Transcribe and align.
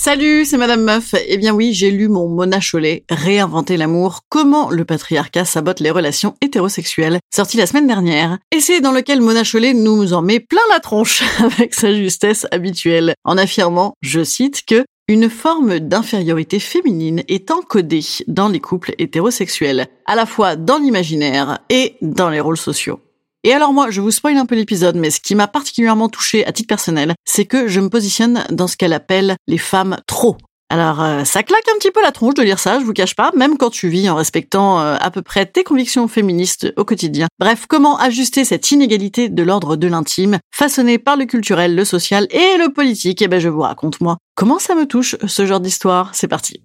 Salut, 0.00 0.44
c'est 0.44 0.58
Madame 0.58 0.84
Meuf. 0.84 1.16
Eh 1.26 1.38
bien 1.38 1.52
oui, 1.52 1.74
j'ai 1.74 1.90
lu 1.90 2.06
mon 2.06 2.28
Mona 2.28 2.60
Chollet, 2.60 3.02
Réinventer 3.10 3.76
l'amour, 3.76 4.20
comment 4.28 4.70
le 4.70 4.84
patriarcat 4.84 5.44
sabote 5.44 5.80
les 5.80 5.90
relations 5.90 6.36
hétérosexuelles, 6.40 7.18
sorti 7.34 7.56
la 7.56 7.66
semaine 7.66 7.88
dernière. 7.88 8.38
Et 8.52 8.60
c'est 8.60 8.80
dans 8.80 8.92
lequel 8.92 9.20
Mona 9.20 9.42
Chollet 9.42 9.74
nous 9.74 10.12
en 10.12 10.22
met 10.22 10.38
plein 10.38 10.62
la 10.70 10.78
tronche 10.78 11.24
avec 11.40 11.74
sa 11.74 11.92
justesse 11.92 12.46
habituelle, 12.52 13.14
en 13.24 13.36
affirmant, 13.36 13.94
je 14.00 14.22
cite, 14.22 14.64
que 14.64 14.84
une 15.08 15.28
forme 15.28 15.80
d'infériorité 15.80 16.60
féminine 16.60 17.24
est 17.26 17.50
encodée 17.50 18.04
dans 18.28 18.48
les 18.48 18.60
couples 18.60 18.94
hétérosexuels, 18.98 19.88
à 20.06 20.14
la 20.14 20.26
fois 20.26 20.54
dans 20.54 20.78
l'imaginaire 20.78 21.58
et 21.70 21.96
dans 22.02 22.30
les 22.30 22.38
rôles 22.38 22.56
sociaux. 22.56 23.00
Et 23.44 23.52
alors 23.52 23.72
moi, 23.72 23.90
je 23.90 24.00
vous 24.00 24.10
spoil 24.10 24.36
un 24.36 24.46
peu 24.46 24.56
l'épisode, 24.56 24.96
mais 24.96 25.10
ce 25.10 25.20
qui 25.20 25.34
m'a 25.34 25.46
particulièrement 25.46 26.08
touché 26.08 26.44
à 26.46 26.52
titre 26.52 26.68
personnel, 26.68 27.14
c'est 27.24 27.44
que 27.44 27.68
je 27.68 27.80
me 27.80 27.88
positionne 27.88 28.44
dans 28.50 28.66
ce 28.66 28.76
qu'elle 28.76 28.92
appelle 28.92 29.36
les 29.46 29.58
femmes 29.58 29.98
trop. 30.06 30.36
Alors 30.70 31.02
euh, 31.02 31.24
ça 31.24 31.42
claque 31.42 31.66
un 31.74 31.78
petit 31.78 31.90
peu 31.90 32.02
la 32.02 32.12
tronche 32.12 32.34
de 32.34 32.42
lire 32.42 32.58
ça, 32.58 32.78
je 32.78 32.84
vous 32.84 32.92
cache 32.92 33.14
pas, 33.14 33.30
même 33.34 33.56
quand 33.56 33.70
tu 33.70 33.88
vis 33.88 34.10
en 34.10 34.16
respectant 34.16 34.80
euh, 34.80 34.96
à 35.00 35.10
peu 35.10 35.22
près 35.22 35.46
tes 35.46 35.64
convictions 35.64 36.08
féministes 36.08 36.74
au 36.76 36.84
quotidien. 36.84 37.26
Bref, 37.38 37.64
comment 37.66 37.98
ajuster 37.98 38.44
cette 38.44 38.70
inégalité 38.70 39.30
de 39.30 39.42
l'ordre 39.42 39.76
de 39.76 39.88
l'intime, 39.88 40.38
façonnée 40.54 40.98
par 40.98 41.16
le 41.16 41.24
culturel, 41.24 41.74
le 41.74 41.86
social 41.86 42.26
et 42.30 42.58
le 42.58 42.70
politique? 42.70 43.22
Eh 43.22 43.28
ben 43.28 43.40
je 43.40 43.48
vous 43.48 43.62
raconte 43.62 44.02
moi. 44.02 44.18
Comment 44.34 44.58
ça 44.58 44.74
me 44.74 44.84
touche 44.84 45.16
ce 45.26 45.46
genre 45.46 45.60
d'histoire 45.60 46.14
C'est 46.14 46.28
parti. 46.28 46.60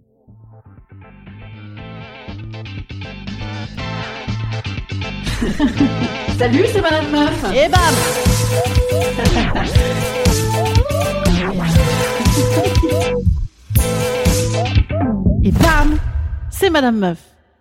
Salut, 6.38 6.66
c'est 6.72 6.82
Madame 6.82 7.12
Meuf. 7.12 7.46
Et 7.54 7.68
bam 7.68 7.82
Et 15.44 15.52
bam 15.52 15.98
C'est 16.50 16.70
Madame 16.70 16.98
Meuf. 16.98 17.18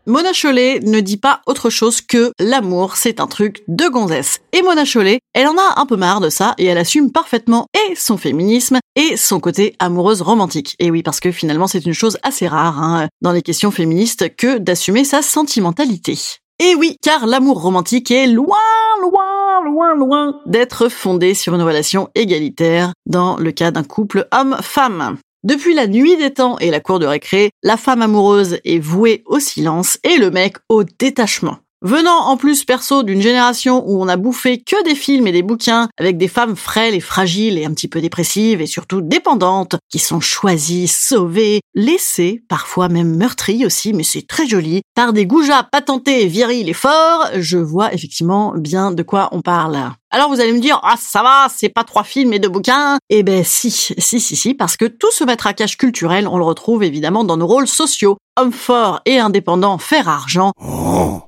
Mona 0.06 0.32
Chollet 0.32 0.80
ne 0.80 1.00
dit 1.00 1.16
pas 1.16 1.42
autre 1.46 1.70
chose 1.70 2.00
que 2.00 2.32
l'amour, 2.40 2.96
c'est 2.96 3.20
un 3.20 3.26
truc 3.26 3.62
de 3.68 3.88
gonzesse. 3.88 4.40
Et 4.52 4.62
Mona 4.62 4.84
Chollet, 4.84 5.20
elle 5.32 5.46
en 5.46 5.56
a 5.56 5.80
un 5.80 5.86
peu 5.86 5.96
marre 5.96 6.20
de 6.20 6.28
ça 6.28 6.54
et 6.58 6.66
elle 6.66 6.78
assume 6.78 7.12
parfaitement 7.12 7.66
et 7.74 7.94
son 7.94 8.16
féminisme 8.16 8.78
et 8.96 9.16
son 9.16 9.40
côté 9.40 9.74
amoureuse 9.78 10.22
romantique. 10.22 10.74
Et 10.78 10.90
oui, 10.90 11.02
parce 11.02 11.20
que 11.20 11.30
finalement 11.32 11.68
c'est 11.68 11.86
une 11.86 11.94
chose 11.94 12.18
assez 12.22 12.48
rare 12.48 12.80
hein, 12.82 13.08
dans 13.22 13.32
les 13.32 13.42
questions 13.42 13.70
féministes 13.70 14.34
que 14.36 14.58
d'assumer 14.58 15.04
sa 15.04 15.22
sentimentalité. 15.22 16.18
Et 16.58 16.74
oui, 16.74 16.96
car 17.02 17.26
l'amour 17.26 17.60
romantique 17.60 18.10
est 18.10 18.26
loin, 18.26 18.58
loin, 19.00 19.64
loin, 19.64 19.94
loin 19.94 20.40
d'être 20.46 20.88
fondé 20.88 21.34
sur 21.34 21.54
une 21.54 21.62
relation 21.62 22.08
égalitaire 22.14 22.92
dans 23.06 23.36
le 23.36 23.52
cas 23.52 23.70
d'un 23.70 23.84
couple 23.84 24.28
homme-femme. 24.32 25.18
Depuis 25.44 25.74
la 25.74 25.88
nuit 25.88 26.16
des 26.16 26.32
temps 26.32 26.56
et 26.60 26.70
la 26.70 26.78
cour 26.78 27.00
de 27.00 27.06
récré, 27.06 27.50
la 27.64 27.76
femme 27.76 28.00
amoureuse 28.00 28.60
est 28.64 28.78
vouée 28.78 29.24
au 29.26 29.40
silence 29.40 29.98
et 30.04 30.16
le 30.16 30.30
mec 30.30 30.56
au 30.68 30.84
détachement. 30.84 31.58
Venant 31.82 32.28
en 32.28 32.36
plus 32.36 32.64
perso 32.64 33.02
d'une 33.02 33.20
génération 33.20 33.82
où 33.84 34.00
on 34.00 34.06
a 34.06 34.16
bouffé 34.16 34.62
que 34.62 34.84
des 34.84 34.94
films 34.94 35.26
et 35.26 35.32
des 35.32 35.42
bouquins 35.42 35.88
avec 35.98 36.16
des 36.16 36.28
femmes 36.28 36.54
frêles 36.54 36.94
et 36.94 37.00
fragiles 37.00 37.58
et 37.58 37.64
un 37.64 37.74
petit 37.74 37.88
peu 37.88 38.00
dépressives 38.00 38.60
et 38.60 38.66
surtout 38.66 39.00
dépendantes 39.00 39.74
qui 39.90 39.98
sont 39.98 40.20
choisies, 40.20 40.86
sauvées, 40.86 41.60
laissées, 41.74 42.44
parfois 42.48 42.88
même 42.88 43.16
meurtries 43.16 43.66
aussi, 43.66 43.92
mais 43.94 44.04
c'est 44.04 44.28
très 44.28 44.46
joli, 44.46 44.82
par 44.94 45.12
des 45.12 45.26
goujats 45.26 45.64
patentés, 45.64 46.28
virils 46.28 46.68
et 46.68 46.72
forts, 46.72 47.26
je 47.34 47.58
vois 47.58 47.92
effectivement 47.92 48.54
bien 48.56 48.92
de 48.92 49.02
quoi 49.02 49.28
on 49.32 49.42
parle. 49.42 49.92
Alors 50.14 50.28
vous 50.28 50.40
allez 50.40 50.52
me 50.52 50.60
dire, 50.60 50.78
ah 50.82 50.96
ça 51.00 51.22
va, 51.22 51.48
c'est 51.48 51.70
pas 51.70 51.84
trois 51.84 52.04
films 52.04 52.34
et 52.34 52.38
deux 52.38 52.50
bouquins. 52.50 52.98
Eh 53.08 53.22
ben 53.22 53.42
si, 53.42 53.70
si, 53.70 53.94
si, 53.96 54.20
si, 54.20 54.52
parce 54.52 54.76
que 54.76 54.84
tout 54.84 55.10
ce 55.10 55.24
matraquage 55.24 55.78
culturel, 55.78 56.28
on 56.28 56.36
le 56.36 56.44
retrouve 56.44 56.84
évidemment 56.84 57.24
dans 57.24 57.38
nos 57.38 57.46
rôles 57.46 57.66
sociaux. 57.66 58.18
Hommes 58.38 58.52
forts 58.52 59.00
et 59.06 59.18
indépendants, 59.18 59.78
faire 59.78 60.10
argent. 60.10 60.52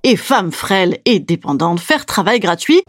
Et 0.03 0.17
femmes 0.17 0.53
frêles 0.53 0.99
et 1.07 1.19
dépendantes, 1.19 1.81
faire 1.81 2.05
travail 2.05 2.41
gratuit. 2.41 2.83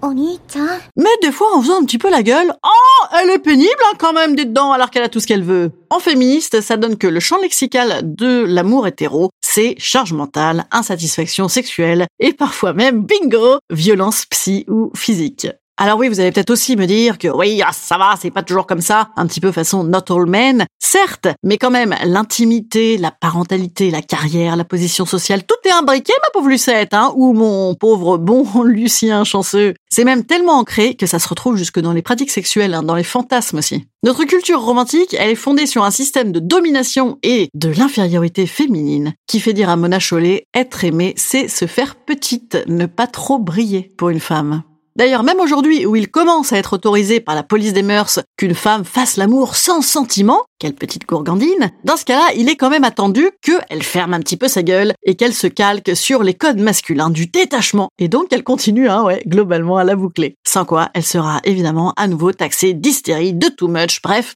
Mais 0.98 1.10
des 1.22 1.32
fois 1.32 1.56
en 1.56 1.62
faisant 1.62 1.82
un 1.82 1.86
petit 1.86 1.98
peu 1.98 2.10
la 2.10 2.24
gueule, 2.24 2.54
oh, 2.66 3.06
elle 3.22 3.30
est 3.30 3.40
pénible 3.40 3.72
hein, 3.86 3.96
quand 3.98 4.12
même 4.12 4.36
dedans 4.36 4.74
alors 4.74 4.90
qu'elle 4.92 5.04
a 5.04 5.10
tout 5.10 5.22
ce 5.22 5.28
qu'elle 5.28 5.44
veut. 5.44 5.72
En 5.90 6.00
féministe, 6.00 6.60
ça 6.60 6.76
donne 6.76 6.98
que 6.98 7.08
le 7.08 7.22
champ 7.22 7.38
lexical 7.42 8.02
de 8.04 8.44
l'amour 8.46 8.86
hétéro, 8.86 9.30
c'est 9.40 9.76
charge 9.78 10.12
mentale, 10.12 10.66
insatisfaction 10.72 11.48
sexuelle 11.48 12.08
et 12.20 12.34
parfois 12.34 12.74
même, 12.74 13.02
bingo, 13.06 13.60
violence 13.70 14.26
psy 14.26 14.66
ou 14.68 14.92
physique. 14.94 15.48
Alors 15.78 16.00
oui, 16.00 16.08
vous 16.08 16.22
allez 16.22 16.32
peut-être 16.32 16.52
aussi 16.52 16.78
me 16.78 16.86
dire 16.86 17.18
que 17.18 17.28
oui, 17.28 17.62
ah, 17.62 17.74
ça 17.74 17.98
va, 17.98 18.16
c'est 18.18 18.32
pas 18.32 18.44
toujours 18.44 18.66
comme 18.66 18.80
ça, 18.80 19.10
un 19.18 19.28
petit 19.28 19.42
peu 19.42 19.52
façon 19.52 19.84
not 19.84 20.10
all 20.10 20.26
men, 20.26 20.66
certes, 20.80 21.28
mais 21.44 21.58
quand 21.58 21.70
même, 21.70 21.94
l'intimité, 22.06 22.98
la 22.98 23.12
parentalité, 23.12 23.92
la 23.92 24.02
carrière, 24.02 24.56
la 24.56 24.64
position 24.64 25.06
sociale, 25.06 25.44
tout 25.46 25.56
est 25.66 25.74
imbriqué, 25.74 26.14
ma 26.22 26.30
pauvre 26.32 26.48
Lucette, 26.48 26.94
hein, 26.94 27.12
ou 27.18 27.34
mon 27.34 27.76
pauvre 27.76 28.18
bon 28.18 28.46
Lucien 28.64 29.26
chanceux. 29.26 29.74
C'est 29.90 30.06
même 30.06 30.24
tellement 30.24 30.60
ancré 30.60 30.96
que 30.96 31.08
ça 31.08 31.20
se 31.20 31.28
retrouve 31.28 31.58
jusque 31.58 31.82
dans 31.82 31.92
les 31.92 32.02
pratiques 32.02 32.32
sexuelles, 32.32 32.74
hein, 32.74 32.84
dans 32.84 32.96
les 32.96 33.04
fantasmes 33.04 33.58
aussi. 33.58 33.86
Notre 34.04 34.24
culture 34.24 34.62
romantique, 34.62 35.14
elle 35.20 35.32
est 35.32 35.36
fondée 35.36 35.66
sur 35.66 35.84
un 35.84 35.92
système 35.92 36.32
de 36.32 36.40
domination 36.40 37.18
et 37.22 37.50
de 37.54 37.70
l'infériorité 37.70 38.46
féminine 38.46 39.14
qui 39.28 39.42
fait 39.42 39.54
dire 39.54 39.70
à 39.70 39.76
Mona 39.76 40.00
Chollet, 40.00 40.46
être 40.54 40.86
aimé, 40.86 41.16
c'est 41.18 41.50
se 41.50 41.66
faire 41.66 41.96
petite, 41.96 42.58
ne 42.68 42.86
pas 42.86 43.08
trop 43.08 43.40
briller 43.40 43.94
pour 43.98 44.10
une 44.10 44.22
femme. 44.22 44.64
D'ailleurs, 44.98 45.24
même 45.24 45.42
aujourd'hui, 45.42 45.86
où 45.86 45.98
il 45.98 46.10
commence 46.10 46.54
à 46.54 46.58
être 46.58 46.72
autorisé 46.74 47.20
par 47.20 47.36
la 47.36 47.44
police 47.44 47.74
des 47.74 47.84
mœurs 47.84 48.22
qu'une 48.38 48.56
femme 48.56 48.86
fasse 48.86 49.18
l'amour 49.18 49.58
sans 49.58 49.82
sentiment, 49.82 50.44
quelle 50.58 50.74
petite 50.74 51.06
gourgandine, 51.06 51.74
dans 51.84 51.98
ce 51.98 52.06
cas-là, 52.06 52.30
il 52.38 52.48
est 52.48 52.56
quand 52.56 52.70
même 52.70 52.86
attendu 52.86 53.30
qu'elle 53.42 53.84
ferme 53.84 54.14
un 54.14 54.22
petit 54.22 54.38
peu 54.38 54.48
sa 54.48 54.64
gueule 54.64 54.94
et 55.04 55.16
qu'elle 55.16 55.34
se 55.34 55.48
calque 55.48 55.98
sur 55.98 56.24
les 56.24 56.34
codes 56.34 56.62
masculins 56.62 57.10
du 57.10 57.28
détachement, 57.28 57.90
et 58.00 58.08
donc 58.08 58.30
qu'elle 58.30 58.44
continue, 58.44 58.88
hein, 58.88 59.04
ouais, 59.04 59.22
globalement 59.28 59.76
à 59.76 59.84
la 59.84 59.98
boucler. 59.98 60.36
Sans 60.48 60.64
quoi, 60.64 60.92
elle 60.94 61.04
sera 61.04 61.42
évidemment 61.44 61.94
à 61.98 62.08
nouveau 62.08 62.32
taxée 62.32 62.74
d'hystérie, 62.74 63.34
de 63.34 63.50
too 63.50 63.68
much, 63.68 64.02
bref, 64.02 64.36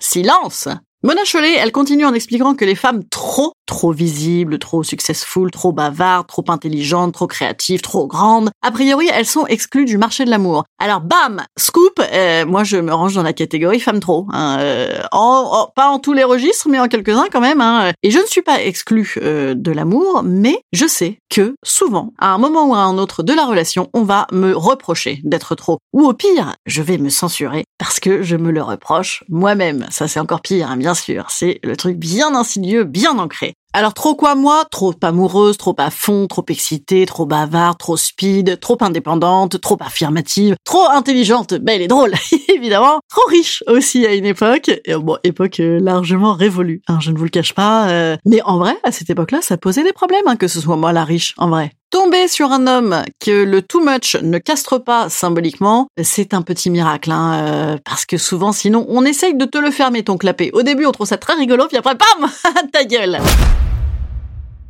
silence 0.00 0.68
Mona 1.04 1.24
Chollet, 1.24 1.54
elle 1.54 1.70
continue 1.70 2.04
en 2.04 2.12
expliquant 2.12 2.56
que 2.56 2.64
les 2.64 2.74
femmes 2.74 3.04
trop, 3.08 3.52
trop 3.66 3.92
visibles, 3.92 4.58
trop 4.58 4.82
successful, 4.82 5.48
trop 5.52 5.70
bavardes, 5.70 6.26
trop 6.26 6.44
intelligentes, 6.48 7.14
trop 7.14 7.28
créatives, 7.28 7.82
trop 7.82 8.08
grandes, 8.08 8.50
a 8.62 8.72
priori, 8.72 9.08
elles 9.14 9.24
sont 9.24 9.46
exclues 9.46 9.84
du 9.84 9.96
marché 9.96 10.24
de 10.24 10.30
l'amour. 10.30 10.64
Alors, 10.80 11.00
bam, 11.00 11.44
scoop, 11.56 12.00
euh, 12.12 12.44
moi 12.46 12.64
je 12.64 12.78
me 12.78 12.92
range 12.92 13.14
dans 13.14 13.22
la 13.22 13.32
catégorie 13.32 13.78
femme 13.78 14.00
trop. 14.00 14.26
Hein, 14.32 14.58
euh, 14.58 15.00
en, 15.12 15.70
pas 15.76 15.86
en 15.86 16.00
tous 16.00 16.14
les 16.14 16.24
registres, 16.24 16.68
mais 16.68 16.80
en 16.80 16.88
quelques-uns 16.88 17.28
quand 17.30 17.40
même. 17.40 17.60
Hein. 17.60 17.92
Et 18.02 18.10
je 18.10 18.18
ne 18.18 18.26
suis 18.26 18.42
pas 18.42 18.60
exclue 18.60 19.14
euh, 19.22 19.54
de 19.54 19.70
l'amour, 19.70 20.22
mais 20.24 20.58
je 20.72 20.88
sais 20.88 21.20
souvent, 21.62 22.12
à 22.18 22.32
un 22.34 22.38
moment 22.38 22.68
ou 22.68 22.74
à 22.74 22.78
un 22.78 22.98
autre 22.98 23.22
de 23.22 23.32
la 23.32 23.46
relation, 23.46 23.88
on 23.94 24.02
va 24.02 24.26
me 24.32 24.56
reprocher 24.56 25.20
d'être 25.24 25.54
trop. 25.54 25.78
Ou 25.92 26.06
au 26.06 26.12
pire, 26.12 26.56
je 26.66 26.82
vais 26.82 26.98
me 26.98 27.08
censurer 27.08 27.64
parce 27.78 28.00
que 28.00 28.22
je 28.22 28.36
me 28.36 28.50
le 28.50 28.62
reproche 28.62 29.24
moi-même. 29.28 29.86
Ça 29.90 30.08
c'est 30.08 30.20
encore 30.20 30.40
pire, 30.40 30.70
hein, 30.70 30.76
bien 30.76 30.94
sûr. 30.94 31.26
C'est 31.30 31.60
le 31.62 31.76
truc 31.76 31.96
bien 31.96 32.34
insidieux, 32.34 32.84
bien 32.84 33.18
ancré. 33.18 33.54
Alors 33.74 33.92
trop 33.92 34.14
quoi 34.14 34.34
moi? 34.34 34.64
Trop 34.70 34.94
amoureuse, 35.02 35.58
trop 35.58 35.74
à 35.76 35.90
fond, 35.90 36.26
trop 36.26 36.44
excitée, 36.48 37.04
trop 37.04 37.26
bavarde, 37.26 37.76
trop 37.78 37.98
speed, 37.98 38.58
trop 38.60 38.78
indépendante, 38.80 39.60
trop 39.60 39.76
affirmative, 39.80 40.56
trop 40.64 40.88
intelligente, 40.88 41.52
belle 41.52 41.82
et 41.82 41.86
drôle, 41.86 42.14
évidemment, 42.54 43.00
trop 43.10 43.28
riche 43.28 43.62
aussi 43.66 44.06
à 44.06 44.14
une 44.14 44.24
époque, 44.24 44.70
bon, 45.00 45.18
époque 45.22 45.60
euh, 45.60 45.78
largement 45.80 46.32
révolue, 46.32 46.80
hein, 46.88 46.98
je 47.00 47.10
ne 47.10 47.18
vous 47.18 47.24
le 47.24 47.30
cache 47.30 47.52
pas, 47.52 47.90
euh, 47.90 48.16
mais 48.24 48.40
en 48.42 48.56
vrai, 48.56 48.76
à 48.84 48.90
cette 48.92 49.10
époque-là, 49.10 49.40
ça 49.42 49.58
posait 49.58 49.84
des 49.84 49.92
problèmes, 49.92 50.26
hein, 50.26 50.36
que 50.36 50.48
ce 50.48 50.60
soit 50.60 50.76
moi 50.76 50.92
la 50.92 51.04
riche, 51.04 51.34
en 51.36 51.50
vrai. 51.50 51.72
Tomber 51.90 52.28
sur 52.28 52.52
un 52.52 52.66
homme 52.66 53.02
que 53.18 53.44
le 53.44 53.62
too 53.62 53.80
much 53.80 54.14
ne 54.16 54.36
castre 54.36 54.76
pas 54.76 55.08
symboliquement, 55.08 55.88
c'est 56.02 56.34
un 56.34 56.42
petit 56.42 56.68
miracle, 56.68 57.10
hein, 57.10 57.46
euh, 57.46 57.78
parce 57.82 58.04
que 58.04 58.18
souvent, 58.18 58.52
sinon, 58.52 58.84
on 58.90 59.06
essaye 59.06 59.34
de 59.34 59.46
te 59.46 59.56
le 59.56 59.70
fermer 59.70 60.02
ton 60.02 60.18
clapet. 60.18 60.50
Au 60.52 60.62
début, 60.62 60.84
on 60.84 60.92
trouve 60.92 61.06
ça 61.06 61.16
très 61.16 61.32
rigolo, 61.32 61.66
puis 61.66 61.78
après, 61.78 61.94
bam, 61.94 62.28
ta 62.72 62.84
gueule. 62.84 63.18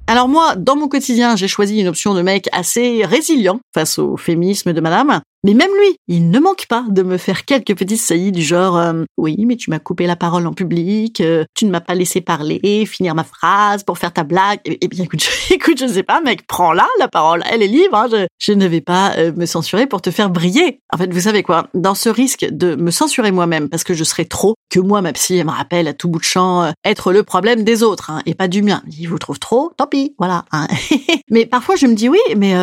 Alors 0.07 0.29
moi, 0.29 0.55
dans 0.57 0.77
mon 0.77 0.87
quotidien, 0.87 1.35
j'ai 1.35 1.49
choisi 1.49 1.81
une 1.81 1.89
option 1.89 2.15
de 2.15 2.23
mec 2.23 2.49
assez 2.53 3.05
résilient 3.05 3.59
face 3.75 3.99
au 3.99 4.17
féminisme 4.17 4.73
de 4.73 4.81
madame. 4.81 5.21
Mais 5.45 5.55
même 5.55 5.71
lui, 5.71 5.97
il 6.09 6.31
ne 6.31 6.41
manque 6.41 6.67
pas 6.69 6.85
de 6.89 7.03
me 7.03 7.17
faire 7.17 7.45
quelques 7.45 7.77
petites 7.77 8.01
saillies 8.01 8.33
du 8.33 8.43
genre 8.43 8.77
euh, 8.77 9.05
oui, 9.17 9.37
mais 9.47 9.55
tu 9.55 9.71
m'as 9.71 9.79
coupé 9.79 10.07
la 10.07 10.17
parole 10.17 10.47
en 10.47 10.53
public, 10.53 11.21
euh, 11.21 11.45
tu 11.55 11.65
ne 11.65 11.71
m'as 11.71 11.81
pas 11.81 11.95
laissé 11.95 12.21
parler, 12.21 12.87
finir 12.87 13.15
ma 13.15 13.23
phrase 13.23 13.85
pour 13.85 13.99
faire 13.99 14.13
ta 14.13 14.25
blague. 14.25 14.59
Eh, 14.65 14.79
eh 14.81 14.89
bien, 14.89 15.05
écoute, 15.05 15.23
je, 15.23 15.55
écoute, 15.55 15.79
je 15.79 15.87
sais 15.87 16.03
pas, 16.03 16.21
mec, 16.21 16.47
prends-la 16.49 16.89
la 16.99 17.07
parole, 17.07 17.45
elle 17.51 17.63
est 17.63 17.69
libre. 17.69 17.97
Hein, 17.97 18.27
je, 18.39 18.53
ne 18.53 18.67
vais 18.67 18.81
pas 18.81 19.15
euh, 19.17 19.33
me 19.37 19.47
censurer 19.47 19.87
pour 19.87 20.03
te 20.03 20.11
faire 20.11 20.29
briller. 20.29 20.81
En 20.93 20.99
fait, 20.99 21.13
vous 21.13 21.21
savez 21.21 21.45
quoi 21.45 21.69
Dans 21.73 21.95
ce 21.95 22.09
risque 22.09 22.47
de 22.51 22.75
me 22.75 22.91
censurer 22.91 23.31
moi-même 23.31 23.69
parce 23.69 23.85
que 23.85 23.95
je 23.95 24.03
serais 24.03 24.25
trop, 24.25 24.57
que 24.71 24.81
moi, 24.81 25.03
ma 25.03 25.13
psy, 25.13 25.37
elle 25.37 25.47
me 25.47 25.53
rappelle 25.53 25.87
à 25.87 25.95
tout 25.95 26.09
bout 26.09 26.19
de 26.19 26.25
champ 26.25 26.73
être 26.85 27.13
le 27.13 27.23
problème 27.23 27.63
des 27.63 27.83
autres 27.83 28.11
hein, 28.11 28.23
et 28.27 28.35
pas 28.35 28.49
du 28.49 28.63
mien. 28.63 28.83
Il 28.99 29.07
vous 29.07 29.19
trouve 29.19 29.39
trop, 29.39 29.73
tant 29.77 29.87
pis, 29.87 30.15
voilà. 30.19 30.45
Hein. 30.51 30.67
mais 31.31 31.47
parfois, 31.47 31.77
je 31.77 31.87
me 31.87 31.95
dis 31.95 32.09
oui, 32.09 32.19
mais 32.37 32.55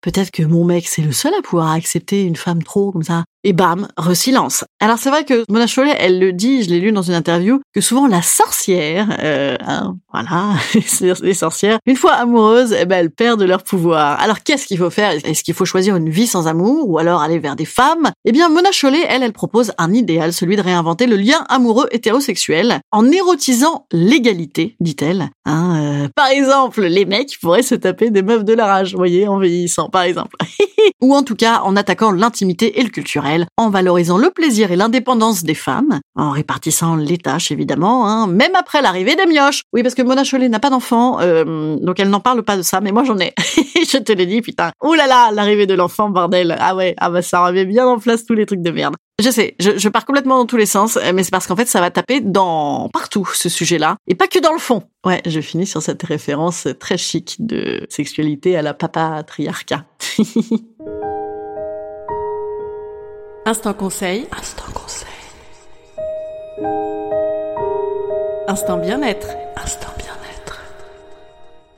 peut-être 0.00 0.30
que 0.30 0.42
mon 0.42 0.64
mec, 0.64 0.88
c'est 0.88 1.02
le 1.02 1.12
seul 1.12 1.34
à 1.34 1.42
pouvoir 1.42 1.70
accepter 1.72 2.22
une 2.24 2.36
femme 2.36 2.62
trop 2.62 2.92
comme 2.92 3.02
ça. 3.02 3.24
Et 3.42 3.54
bam, 3.54 3.88
re-silence. 3.96 4.64
Alors 4.80 4.98
c'est 4.98 5.08
vrai 5.08 5.24
que 5.24 5.44
Mona 5.48 5.66
Chollet, 5.66 5.96
elle 5.98 6.18
le 6.18 6.32
dit, 6.32 6.62
je 6.62 6.68
l'ai 6.68 6.78
lu 6.78 6.92
dans 6.92 7.00
une 7.00 7.14
interview, 7.14 7.60
que 7.72 7.80
souvent 7.80 8.06
la 8.06 8.20
sorcière, 8.20 9.16
euh, 9.22 9.56
hein, 9.66 9.96
voilà, 10.12 10.56
les 11.22 11.34
sorcières, 11.34 11.78
une 11.86 11.96
fois 11.96 12.12
amoureuses, 12.12 12.74
eh 12.78 12.84
ben 12.84 12.98
elles 12.98 13.10
perdent 13.10 13.42
leur 13.42 13.62
pouvoir. 13.62 14.20
Alors 14.20 14.42
qu'est-ce 14.42 14.66
qu'il 14.66 14.76
faut 14.76 14.90
faire? 14.90 15.12
Est-ce 15.24 15.42
qu'il 15.42 15.54
faut 15.54 15.64
choisir 15.64 15.96
une 15.96 16.10
vie 16.10 16.26
sans 16.26 16.48
amour 16.48 16.86
ou 16.86 16.98
alors 16.98 17.22
aller 17.22 17.38
vers 17.38 17.56
des 17.56 17.64
femmes? 17.64 18.10
Eh 18.26 18.32
bien 18.32 18.50
Mona 18.50 18.72
Chollet, 18.72 19.06
elle, 19.08 19.22
elle 19.22 19.32
propose 19.32 19.72
un 19.78 19.94
idéal, 19.94 20.34
celui 20.34 20.56
de 20.56 20.62
réinventer 20.62 21.06
le 21.06 21.16
lien 21.16 21.46
amoureux 21.48 21.88
hétérosexuel 21.92 22.80
en 22.92 23.10
érotisant 23.10 23.86
l'égalité, 23.90 24.76
dit-elle. 24.80 25.30
Hein, 25.46 26.02
euh, 26.04 26.08
par 26.14 26.28
exemple, 26.28 26.82
les 26.82 27.06
mecs 27.06 27.38
pourraient 27.40 27.62
se 27.62 27.74
taper 27.74 28.10
des 28.10 28.20
meufs 28.20 28.44
de 28.44 28.52
la 28.52 28.66
rage, 28.66 28.92
vous 28.92 28.98
voyez, 28.98 29.26
en 29.26 29.38
vieillissant, 29.38 29.88
par 29.88 30.02
exemple. 30.02 30.36
ou 31.00 31.14
en 31.14 31.22
tout 31.22 31.36
cas 31.36 31.60
en 31.64 31.74
attaquant 31.76 32.12
l'intimité 32.12 32.78
et 32.78 32.82
le 32.82 32.90
culturel 32.90 33.29
en 33.56 33.70
valorisant 33.70 34.18
le 34.18 34.30
plaisir 34.30 34.72
et 34.72 34.76
l'indépendance 34.76 35.42
des 35.42 35.54
femmes, 35.54 36.00
en 36.16 36.30
répartissant 36.30 36.96
les 36.96 37.18
tâches 37.18 37.50
évidemment, 37.50 38.08
hein, 38.08 38.26
même 38.26 38.54
après 38.54 38.82
l'arrivée 38.82 39.16
des 39.16 39.26
mioches. 39.26 39.62
Oui, 39.72 39.82
parce 39.82 39.94
que 39.94 40.02
Mona 40.02 40.24
Chollet 40.24 40.48
n'a 40.48 40.60
pas 40.60 40.70
d'enfant, 40.70 41.20
euh, 41.20 41.76
donc 41.80 42.00
elle 42.00 42.10
n'en 42.10 42.20
parle 42.20 42.42
pas 42.42 42.56
de 42.56 42.62
ça, 42.62 42.80
mais 42.80 42.92
moi 42.92 43.04
j'en 43.04 43.18
ai. 43.18 43.32
je 43.38 43.98
te 43.98 44.12
l'ai 44.12 44.26
dit, 44.26 44.40
putain. 44.42 44.70
Ouh 44.82 44.94
là 44.94 45.06
là, 45.06 45.30
l'arrivée 45.32 45.66
de 45.66 45.74
l'enfant, 45.74 46.10
bordel. 46.10 46.56
Ah 46.58 46.74
ouais, 46.74 46.94
ah 46.98 47.10
bah 47.10 47.22
ça 47.22 47.44
remet 47.44 47.64
bien 47.64 47.86
en 47.86 47.98
place 47.98 48.24
tous 48.24 48.34
les 48.34 48.46
trucs 48.46 48.62
de 48.62 48.70
merde. 48.70 48.94
Je 49.22 49.30
sais, 49.30 49.54
je, 49.58 49.88
pars 49.90 50.06
complètement 50.06 50.38
dans 50.38 50.46
tous 50.46 50.56
les 50.56 50.64
sens, 50.64 50.98
mais 51.14 51.22
c'est 51.24 51.30
parce 51.30 51.46
qu'en 51.46 51.56
fait 51.56 51.66
ça 51.66 51.80
va 51.80 51.90
taper 51.90 52.20
dans 52.20 52.88
partout 52.90 53.28
ce 53.34 53.50
sujet-là, 53.50 53.96
et 54.06 54.14
pas 54.14 54.28
que 54.28 54.38
dans 54.38 54.52
le 54.52 54.58
fond. 54.58 54.82
Ouais, 55.04 55.20
je 55.26 55.40
finis 55.40 55.66
sur 55.66 55.82
cette 55.82 56.02
référence 56.02 56.68
très 56.78 56.96
chic 56.96 57.36
de 57.38 57.86
sexualité 57.90 58.56
à 58.56 58.62
la 58.62 58.72
papatriarcat. 58.72 59.84
Instant 63.50 63.74
conseil. 63.74 64.28
Instant 64.30 64.70
conseil. 64.72 65.08
Instant 68.46 68.76
bien-être. 68.78 69.26
Instant 69.56 69.90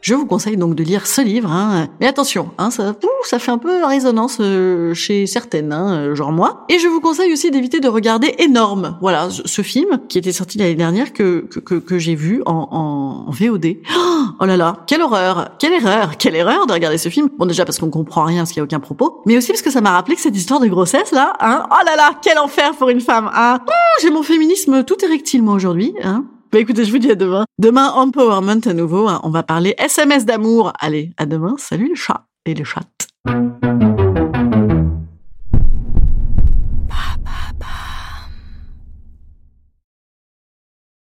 je 0.02 0.14
vous 0.14 0.26
conseille 0.26 0.56
donc 0.56 0.74
de 0.74 0.82
lire 0.82 1.06
ce 1.06 1.20
livre, 1.22 1.48
hein. 1.52 1.86
mais 2.00 2.08
attention, 2.08 2.50
hein, 2.58 2.72
ça, 2.72 2.96
ça 3.22 3.38
fait 3.38 3.52
un 3.52 3.58
peu 3.58 3.84
résonance 3.84 4.38
euh, 4.40 4.94
chez 4.94 5.28
certaines, 5.28 5.72
hein, 5.72 5.94
euh, 5.94 6.14
genre 6.16 6.32
moi. 6.32 6.66
Et 6.68 6.80
je 6.80 6.88
vous 6.88 7.00
conseille 7.00 7.32
aussi 7.32 7.52
d'éviter 7.52 7.78
de 7.78 7.86
regarder 7.86 8.34
Énorme, 8.40 8.98
voilà, 9.00 9.28
ce 9.30 9.62
film 9.62 10.00
qui 10.08 10.18
était 10.18 10.32
sorti 10.32 10.58
l'année 10.58 10.74
dernière 10.74 11.12
que 11.12 11.46
que, 11.48 11.76
que, 11.76 11.98
j'ai 12.00 12.16
vu 12.16 12.42
en, 12.46 12.68
en 12.72 13.30
VOD. 13.30 13.76
Oh 13.96 14.01
là 14.40 14.56
là, 14.56 14.76
quelle 14.86 15.02
horreur, 15.02 15.50
quelle 15.58 15.72
erreur, 15.72 16.16
quelle 16.18 16.36
erreur 16.36 16.66
de 16.66 16.72
regarder 16.72 16.98
ce 16.98 17.08
film. 17.08 17.28
Bon 17.38 17.46
déjà 17.46 17.64
parce 17.64 17.78
qu'on 17.78 17.90
comprend 17.90 18.24
rien, 18.24 18.38
parce 18.38 18.50
qu'il 18.50 18.58
y 18.58 18.60
a 18.60 18.64
aucun 18.64 18.80
propos, 18.80 19.22
mais 19.26 19.36
aussi 19.36 19.48
parce 19.48 19.62
que 19.62 19.70
ça 19.70 19.80
m'a 19.80 19.92
rappelé 19.92 20.16
que 20.16 20.22
cette 20.22 20.36
histoire 20.36 20.60
de 20.60 20.66
grossesse 20.66 21.12
là, 21.12 21.34
hein, 21.40 21.66
oh 21.70 21.84
là 21.84 21.96
là, 21.96 22.12
quel 22.22 22.38
enfer 22.38 22.72
pour 22.72 22.88
une 22.88 23.00
femme, 23.00 23.30
hein. 23.34 23.60
j'ai 24.00 24.10
mon 24.10 24.22
féminisme 24.22 24.84
tout 24.84 25.02
érectile 25.04 25.42
moi 25.42 25.54
aujourd'hui, 25.54 25.94
hein. 26.02 26.24
Bah 26.52 26.58
écoutez, 26.58 26.84
je 26.84 26.92
vous 26.92 26.98
dis 26.98 27.10
à 27.10 27.14
demain. 27.14 27.46
Demain, 27.58 27.92
empowerment 27.92 28.60
à 28.66 28.74
nouveau. 28.74 29.08
Hein. 29.08 29.22
On 29.22 29.30
va 29.30 29.42
parler 29.42 29.74
SMS 29.78 30.26
d'amour. 30.26 30.74
Allez, 30.78 31.14
à 31.16 31.24
demain. 31.24 31.54
Salut 31.56 31.88
les 31.88 31.96
chats 31.96 32.26
et 32.44 32.52
les 32.52 32.64
chattes. 32.64 33.08